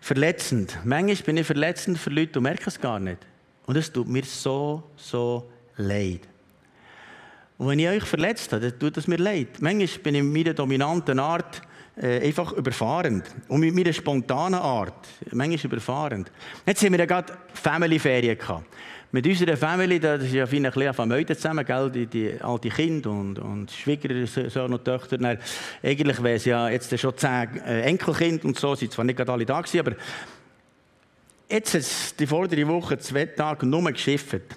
[0.00, 0.78] Verletzend.
[0.84, 3.18] Manchmal bin ich verletzend für Leute und merke es gar nicht.
[3.66, 6.20] Und es tut mir so, so leid.
[7.58, 9.60] Und wenn ich euch verletzt habe, dann tut es mir leid.
[9.60, 11.62] Manchmal bin ich mit meiner dominanten Art
[11.96, 13.24] äh, einfach überfahrend.
[13.48, 16.30] Und mit meiner spontanen Art, manchmal überfahrend.
[16.66, 18.66] Jetzt haben wir ja gerade Family-Ferien gehabt
[19.12, 21.90] mit unserer Familie, das ist ja viel ein bisschen Familie zusammen, gell?
[21.90, 25.16] Die, die alte Kinder und, und Schwiegersohn und Töchter.
[25.16, 25.38] Dann,
[25.82, 29.32] eigentlich wären es ja jetzt schon zehn äh, Enkelkinder und so, sind zwar nicht gerade
[29.32, 29.92] alle da gewesen, aber
[31.48, 34.34] jetzt hat die vordere Woche zwei Tage nur geschifft.
[34.34, 34.48] Jetzt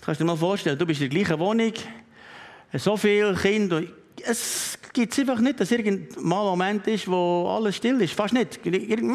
[0.00, 1.72] kannst du dir mal vorstellen, du bist in der gleichen Wohnung,
[2.78, 3.82] so viele Kinder,
[4.26, 8.14] es gibt einfach nicht, dass irgendwann ein Moment ist, wo alles still ist.
[8.14, 8.60] Fast nicht.
[8.64, 9.14] Ich bin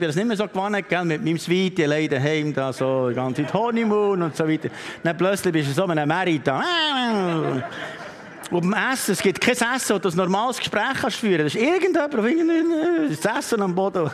[0.00, 1.04] das nicht mehr so gewohnt, gell?
[1.04, 4.70] mit meinem Sweetie allein daheim, da so die ganze Zeit Honeymoon und so weiter.
[5.02, 6.62] Dann plötzlich bist du so in einem Merit da.
[8.50, 11.54] Beim Essen, es gibt kein Essen, wo du ein normales Gespräch kannst führen kannst.
[11.54, 14.10] Das ist irgendjemand, der das Essen am Boden.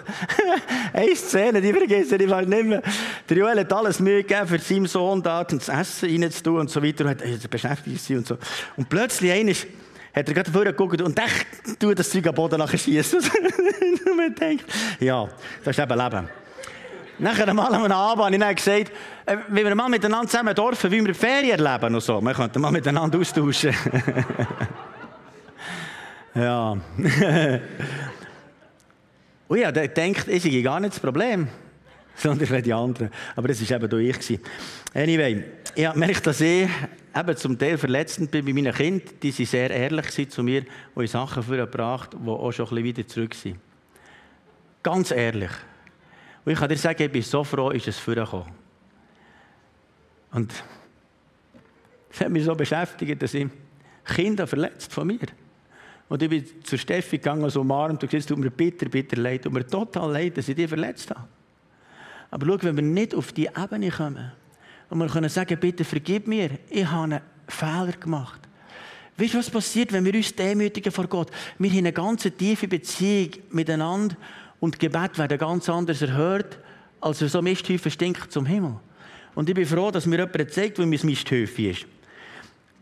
[0.92, 2.82] Eine Szene, die vergesse ich nicht mehr.
[3.28, 6.82] Der Joel hat alles Mühe gegeben, für seinen Sohn da das Essen reinzutun und so
[6.82, 7.06] weiter.
[7.06, 8.36] Und hat beschäftigt sich und so.
[8.76, 11.46] Und plötzlich einer hat er gerade vorher geguckt und echt
[11.78, 13.18] tut das Zeug am Boden nachher schießen.
[14.06, 14.64] und man denkt,
[15.00, 15.28] ja,
[15.64, 16.45] das ist eben Leben.
[17.18, 18.92] Nachher einmal am Abend habe ich dann gesagt,
[19.24, 22.20] äh, wenn wir mal miteinander zusammen dürfen, wie wir Ferien erleben und so.
[22.20, 23.74] Wir könnten mal miteinander austauschen.
[26.34, 26.72] ja.
[29.48, 31.48] und ja, der denkt, ich sei gar nicht das Problem,
[32.16, 33.10] sondern die anderen.
[33.34, 34.40] Aber das war eben durch ich.
[34.92, 35.42] Anyway,
[35.74, 36.68] ich gemerkt, dass ich
[37.16, 39.08] eben zum Teil verletzend bin bei meinen Kindern.
[39.22, 43.06] Die waren sehr ehrlich zu mir und Sachen vorgebracht, die auch schon ein bisschen wieder
[43.06, 43.56] zurück sind.
[44.82, 45.50] Ganz ehrlich.
[46.46, 48.52] Und ich kann dir sagen, ich bin so froh, ist es vorgekommen.
[50.30, 50.52] Und
[52.08, 53.48] es hat mich so beschäftigt, dass ich
[54.04, 55.26] Kinder verletzt von mir.
[56.08, 59.16] Und ich bin zu Steffi gegangen, so umarmt und gesagt, es tut mir bitter, bitter
[59.16, 59.42] leid.
[59.42, 61.26] Tut mir total leid, dass ich dich verletzt habe.
[62.30, 64.30] Aber schau, wenn wir nicht auf die Ebene kommen
[64.88, 68.40] und wir können sagen, bitte vergib mir, ich habe einen Fehler gemacht.
[69.16, 71.32] Weißt du, was passiert, wenn wir uns demütigen vor Gott?
[71.58, 74.16] Wir haben eine ganz tiefe Beziehung miteinander
[74.60, 76.58] und Gebet werden ganz anders erhört,
[77.00, 78.76] als so Misthäufen stinkt zum Himmel.
[79.34, 81.86] Und ich bin froh, dass mir jemand zeigt, wie mein Misthäufchen ist.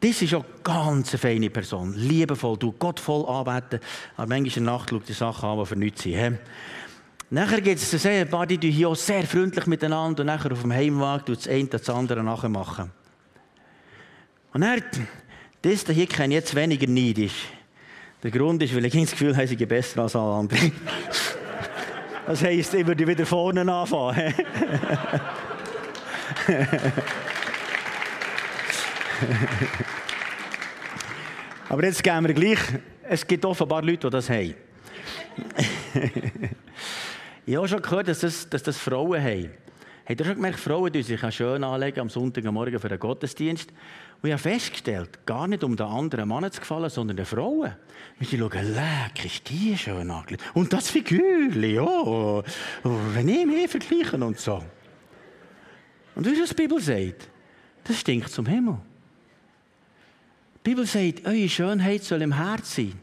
[0.00, 1.94] Das ist auch ganz eine feine Person.
[1.94, 3.80] Liebevoll, du Gott voll anbeten.
[4.16, 6.38] Aber manchmal in der Nacht schaut die Sachen an, die für nichts sind.
[7.30, 10.72] Nachher gibt es ein paar, die hier auch sehr freundlich miteinander und nachher auf dem
[10.72, 12.90] Heimweg tut das eine das andere nachher.
[14.52, 14.82] Und dann,
[15.62, 17.48] das hier kenne jetzt weniger neidisch.
[18.22, 20.72] Der Grund ist, weil ich das Gefühl habe, sie besser als alle anderen.
[22.26, 24.34] Das heisst, ich würde wieder vorne anfangen.
[31.68, 32.58] Aber jetzt gehen wir gleich.
[33.02, 34.54] Es gibt offenbar Leute, die das haben.
[37.44, 39.50] ich habe schon gehört, dass das, dass das Frauen haben.
[40.06, 43.70] Habt ihr schon gemerkt, Frauen die sich schön anlegen am Sonntagmorgen für den Gottesdienst?
[44.24, 47.74] Und ich habe festgestellt, gar nicht um den anderen Mann zu gefallen, sondern den Frauen.
[48.18, 50.42] Und sie schauen, leck, ist die schön angelegt.
[50.54, 51.82] Und das Figürchen, ja.
[51.82, 52.42] Oh,
[52.82, 54.64] wenn ich mich vergleichen und so.
[56.14, 57.28] Und wie die Bibel sagt,
[57.86, 58.78] das stinkt zum Himmel.
[60.56, 62.94] Die Bibel sagt, eure Schönheit soll im Herz sein.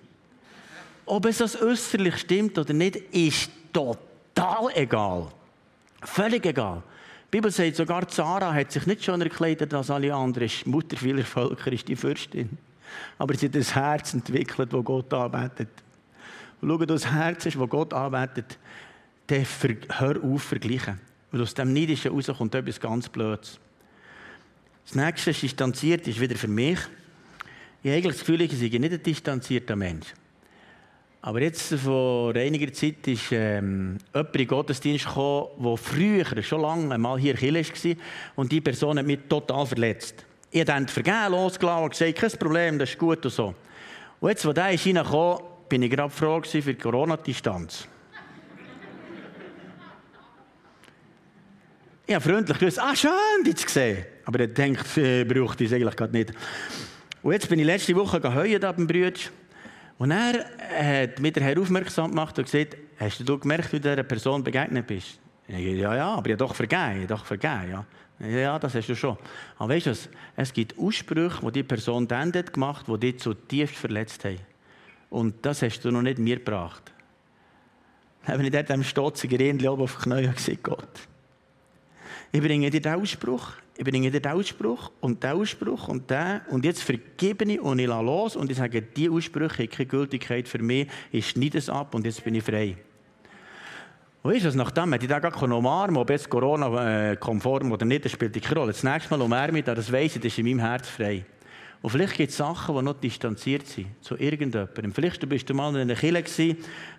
[1.05, 5.27] Ob es das äußerlich stimmt oder nicht, ist total egal.
[6.01, 6.81] Völlig egal.
[7.31, 10.49] Die Bibel sagt, sogar Zara hat sich nicht schon erkleidet als alle anderen.
[10.49, 12.57] Die Mutter vieler Völker ist die Fürstin.
[13.17, 15.69] Aber sie hat ein Herz entwickelt, das Gott arbeitet.
[16.59, 18.59] Und schau, das Herz ist, das Gott arbeitet,
[19.27, 19.45] dann
[19.97, 20.99] hör auf vergleichen.
[21.31, 23.59] Weil aus dem Neidischen rauskommt etwas ganz Blödes.
[24.83, 26.79] Das nächste distanziert ist wieder für mich.
[27.81, 30.07] Ich habe eigentlich das Gefühl, ich sei nicht ein distanzierter Mensch.
[31.23, 36.61] Aber jetzt vor einiger Zeit ist ähm, jemand in den Gottesdienst gekommen, der früher, schon
[36.61, 37.95] lange mal hier in war
[38.37, 40.25] und die Person hat mich total verletzt.
[40.49, 43.53] Ich habe vergeben, losgelassen und gesagt, kein Problem, das ist gut und so.
[44.19, 47.87] Und jetzt, als der reingekommen, bin ich gerade froh für die Corona-Distanz.
[52.07, 54.05] ich habe freundlich gesagt, ah, schön, dich zu sehen.
[54.25, 56.33] Aber er denkt, äh, braucht es eigentlich gerade nicht.
[57.21, 59.29] Und jetzt bin ich letzte Woche geheult beim Brütsch.
[60.01, 60.45] Und er
[61.03, 64.87] hat mich der aufmerksam gemacht und gesagt, hast du gemerkt, wie du dieser Person begegnet
[64.87, 65.19] bist?
[65.47, 67.85] Ich sage, ja, ja, aber ich habe doch vergeben, ich doch vergeben, ja.
[68.27, 69.15] Ja, das hast du schon.
[69.59, 70.09] Aber weißt du was?
[70.35, 74.39] Es gibt Aussprüche, die die Person dann gemacht hat, die dich zutiefst verletzt haben.
[75.11, 76.91] Und das hast du noch nicht mir gebracht.
[78.25, 80.99] Dann habe ich dort am stotzigen Rändchen oben auf die Knie gesagt, Gott,
[82.31, 86.41] ich bringe dir den Ausspruch, ich bringe dir den Ausspruch und den Ausspruch und den
[86.51, 89.87] und jetzt vergebe ich und ich lasse los und ich sage, die Aussprüche haben keine
[89.87, 92.77] Gültigkeit für mich, ich schneide es ab und jetzt bin ich frei.
[94.21, 98.11] Und weißt du, nachdem hätte ich den gar umarmen ob jetzt Corona-konform oder nicht, das
[98.11, 98.71] spielt keine Rolle.
[98.71, 101.25] Das nächste Mal umarme ich das weiss ich, das ist in meinem Herz frei.
[101.81, 104.93] Und vielleicht gibt es Sachen, die noch distanziert sind zu irgendjemandem.
[104.93, 106.23] Vielleicht bist du mal in einer Kille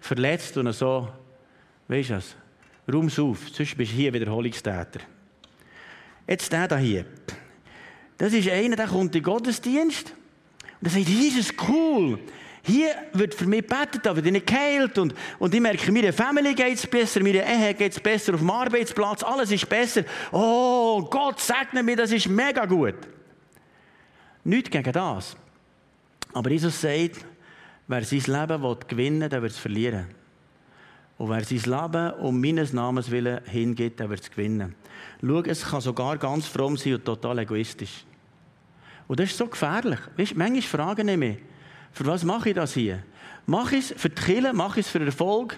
[0.01, 1.09] verletzt und so,
[1.87, 2.35] weißt du was,
[2.93, 4.99] Raums auf, sonst bist du hier Wiederholungstäter.
[6.27, 7.05] Jetzt der hier.
[8.19, 10.15] Das ist einer, der kommt in den Gottesdienst
[10.81, 12.19] und sagt, es cool.
[12.65, 14.97] Hier wird für mich gebetet, aber ich nicht geheilt.
[14.97, 18.41] Und, und ich merke, meiner Familie geht es besser, meiner Ehe geht es besser, auf
[18.41, 20.05] dem Arbeitsplatz, alles ist besser.
[20.31, 22.95] Oh, Gott segne mir, das ist mega gut.
[24.45, 25.37] Nicht gegen das.
[26.33, 27.25] Aber Jesus sagt,
[27.89, 30.22] wer sein Leben gewinnen will, der wird es verlieren.
[31.23, 34.75] Und wer sein Leben um meines Namens willen hingeht, der wird es gewinnen.
[35.25, 38.05] Schau, es kann sogar ganz fromm sein und total egoistisch.
[39.07, 40.01] Und das ist so gefährlich.
[40.17, 41.39] Weißt, manchmal fragen ich mich,
[41.93, 43.05] für was mache ich das hier?
[43.47, 45.57] Mache ich es für die Kirche, mache ich es für Erfolg?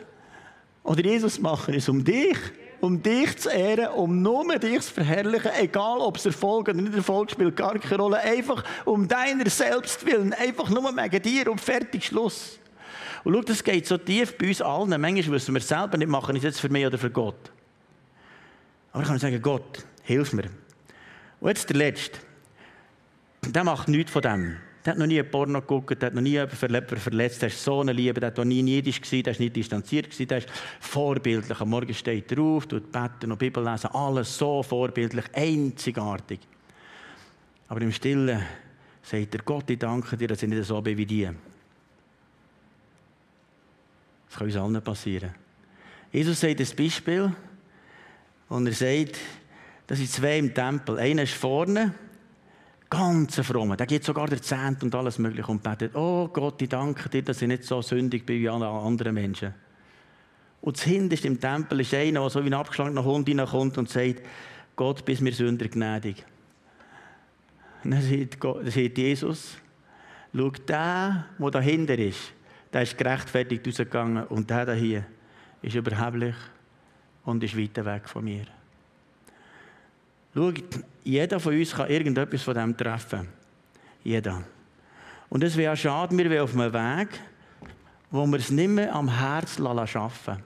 [0.82, 2.36] Oder Jesus, mache es um dich?
[2.82, 6.94] Um dich zu ehren, um nur dich zu verherrlichen, egal ob es Erfolg oder nicht
[6.94, 8.18] Erfolg spielt, gar keine Rolle.
[8.18, 12.58] Einfach um deiner selbst willen, einfach nur wegen dir und fertig, Schluss.
[13.24, 15.00] Und schau, das geht so tief bei uns allen.
[15.00, 17.50] Manchmal wissen wir es selber nicht, machen es jetzt für mich oder für Gott.
[18.92, 20.44] Aber ich kann sagen, Gott, hilf mir.
[21.40, 22.18] Und jetzt der Letzte.
[23.46, 24.56] Der macht nichts von dem.
[24.84, 27.64] Der hat noch nie ein Porno geguckt, der hat noch nie jemanden verletzt, der ist
[27.64, 30.38] so eine Liebe, der hat noch nie neidisch gewesen, der ist nicht distanziert gewesen, der
[30.38, 30.48] ist
[30.80, 31.58] vorbildlich.
[31.58, 36.40] Am Morgen steht er auf, tut beten und Bibel lesen, alles so vorbildlich, einzigartig.
[37.68, 38.42] Aber im Stillen
[39.02, 41.30] sagt er, Gott, ich danke dir, dass ich nicht so bin wie die.
[44.34, 45.30] Das kann uns allen passieren.
[46.10, 47.32] Jesus sagt ein Beispiel
[48.48, 49.16] und er sagt,
[49.86, 50.98] das sind zwei im Tempel.
[50.98, 51.94] Einer ist vorne,
[52.90, 53.76] ganz fromm.
[53.76, 57.22] Der geht sogar der Zehnt und alles Mögliche und betet, oh Gott, ich danke dir,
[57.22, 59.54] dass ich nicht so sündig bin wie alle anderen Menschen.
[60.62, 64.22] Und hinterste im Tempel ist einer, der so wie ein abgeschlagener Hund reinkommt und sagt,
[64.74, 66.24] Gott, bist mir Sünder gnädig.
[67.84, 69.58] Und dann sagt Jesus,
[70.34, 72.33] schau, der, der dahinter ist,
[72.74, 75.06] der ist gerechtfertigt rausgegangen und der hier
[75.62, 76.34] ist überheblich
[77.24, 78.46] und ist weiter weg von mir.
[80.34, 80.52] Schau,
[81.04, 83.28] jeder von uns kann irgendetwas von dem treffen.
[84.02, 84.42] Jeder.
[85.28, 87.08] Und es wäre schade, wir wären auf einem Weg,
[88.10, 89.56] wo wir es nicht mehr am Herz
[89.88, 90.42] schaffen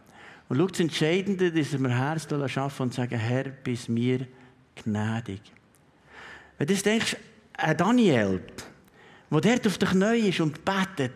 [0.50, 4.26] Und schau, das Entscheidende ist, dass wir Herz schaffen und sagen, Herr, bis mir
[4.76, 5.40] gnädig.
[6.58, 7.16] Wenn du denkst,
[7.54, 8.42] ein Daniel,
[9.30, 11.14] der dort auf den Knien ist und betet,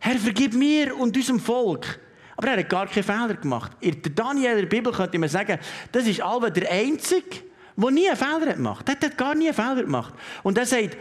[0.00, 2.00] Herr, vergib mir und unserem Volk.
[2.36, 3.72] Aber er hat gar keine Fehler gemacht.
[3.80, 5.58] In der Daniel in der Bibel könnte man sagen,
[5.92, 7.42] das ist Alva der Einzige,
[7.76, 9.02] der nie einen Fehler gemacht hat.
[9.02, 10.14] Der hat gar nie einen Fehler gemacht.
[10.42, 10.96] Und er sagt,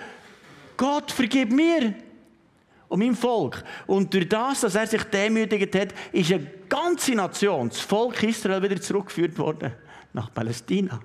[0.76, 1.94] Gott, vergib mir
[2.90, 3.64] und meinem Volk.
[3.88, 8.62] Und durch das, dass er sich demütigt hat, ist eine ganze Nation, das Volk Israel,
[8.62, 9.72] wieder zurückgeführt worden
[10.12, 11.00] nach Palästina.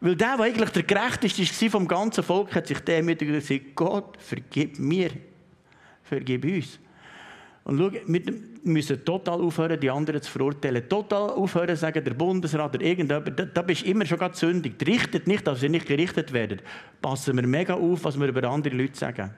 [0.00, 3.74] Weil der, der eigentlich der Gerechteste war vom ganzen Volk, hat sich demütigt und gesagt,
[3.74, 5.10] Gott, vergib mir,
[6.02, 6.78] vergib uns.
[7.66, 8.22] Und schau, wir
[8.62, 10.88] müssen total aufhören, die anderen zu verurteilen.
[10.88, 14.74] Total aufhören sagen, der Bundesrat oder irgendjemand, da, da bist du immer schon ganz sündig.
[14.86, 16.60] Richtet nicht, dass sie nicht gerichtet werden.
[17.02, 19.32] Passen wir mega auf, was wir über andere Leute sagen.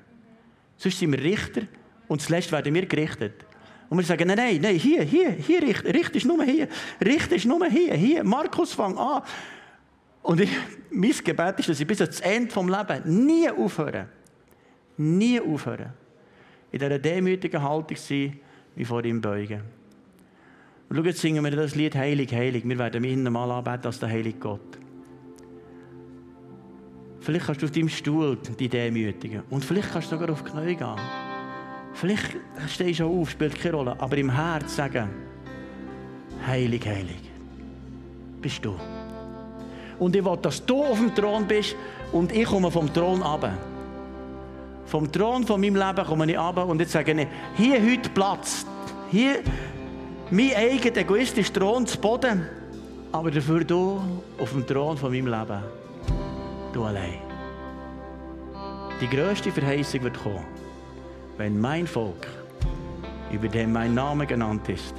[0.77, 1.63] Sonst sind wir Richter
[2.07, 3.47] und zuletzt werden wir gerichtet.
[3.89, 6.69] Und wir sagen, nein, nein, nein, hier, hier, hier, Richter, Richter ist nur hier,
[7.03, 9.23] Richter ist nur hier, hier, Markus, fang an.
[10.21, 10.51] Und ich,
[10.91, 14.07] mein Gebet ist, dass ich bis ans Ende des Lebens nie aufhören,
[14.99, 15.95] nie aufhören,
[16.71, 18.39] in dieser demütigen Haltung sein,
[18.75, 19.63] wie vor ihm beugen.
[20.89, 22.67] Und schau, jetzt singen wir das Lied Heilig, Heilig.
[22.67, 24.79] Wir werden ihn normal anbeten als der heilige Gott.
[27.21, 29.43] Vielleicht kannst du auf deinem Stuhl die demütigen.
[29.51, 30.97] Und vielleicht kannst du sogar auf die Knie gehen.
[31.93, 32.37] Vielleicht
[32.69, 34.01] stehst du auch auf, spielt keine Rolle.
[34.01, 35.09] Aber im Herz sagen,
[36.47, 37.21] Heilig, Heilig,
[38.41, 38.75] bist du.
[39.99, 41.77] Und ich will, dass du auf dem Thron bist
[42.13, 43.59] und ich komme vom Thron runter.
[44.89, 48.65] Vom Thron von meinem Leben komme ich runter und jetzt sage ich, hier heute Platz.
[49.11, 49.43] Hier
[50.31, 52.47] mein eigener egoistischer Thron zu Boden.
[53.13, 54.01] Aber dafür du
[54.39, 55.63] auf dem Thron von meinem Leben.
[56.73, 57.21] Du allein.
[58.99, 60.45] Die größte Verheißung wird kommen,
[61.37, 62.27] wenn mein Volk,
[63.31, 64.95] über dem mein Name genannt ist,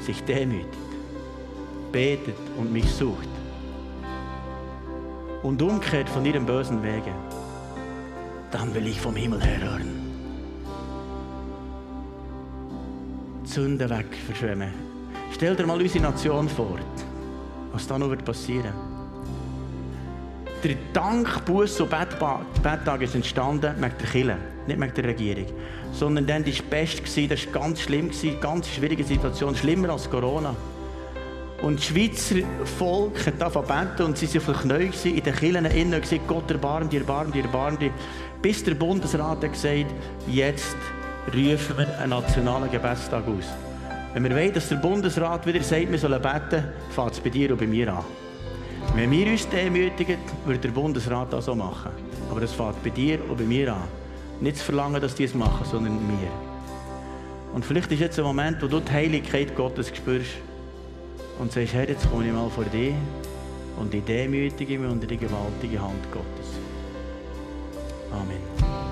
[0.00, 0.68] sich demütigt,
[1.90, 3.28] betet und mich sucht
[5.42, 7.14] und umkehrt von ihren bösen Wegen,
[8.52, 10.02] dann will ich vom Himmel her hören.
[13.44, 14.72] Sünde weg verschwemmen.
[15.32, 16.78] Stell dir mal unsere Nation vor,
[17.72, 18.72] was da noch wird passieren.
[20.62, 24.36] Der Dank, Buß und Betttag ist entstanden wegen der Kirche,
[24.66, 25.46] nicht wegen der Regierung.
[25.92, 28.10] Sondern dann war das Beste, das war ganz schlimm,
[28.40, 30.54] ganz schwierige Situation, schlimmer als Corona.
[31.62, 35.34] Und das Schweizer Volk hat angefangen beten und sie waren auf den Knien in den
[35.34, 37.92] Kirchen innen und gesagt, Gott erbarm dir, erbarm dir, erbarm dir.
[38.42, 39.86] Bis der Bundesrat hat gesagt,
[40.26, 40.76] jetzt
[41.28, 43.46] rufen wir einen nationalen Gebetstag aus.
[44.12, 47.52] Wenn wir wollen, dass der Bundesrat wieder sagt, wir sollen beten, fängt es bei dir
[47.52, 48.04] und bei mir an.
[48.96, 51.92] Wenn wir uns demütigen, wird der Bundesrat das so machen.
[52.28, 53.84] Aber das fängt bei dir und bei mir an.
[54.40, 56.28] Nicht zu verlangen, dass die es machen, sondern mir.
[57.54, 60.32] Und vielleicht ist jetzt ein Moment, wo du die Heiligkeit Gottes spürst
[61.38, 62.94] und sagst, Herr, jetzt komme ich mal vor dir
[63.78, 66.58] und ich demütige mich unter die gewaltige Hand Gottes.
[68.12, 68.91] Amen.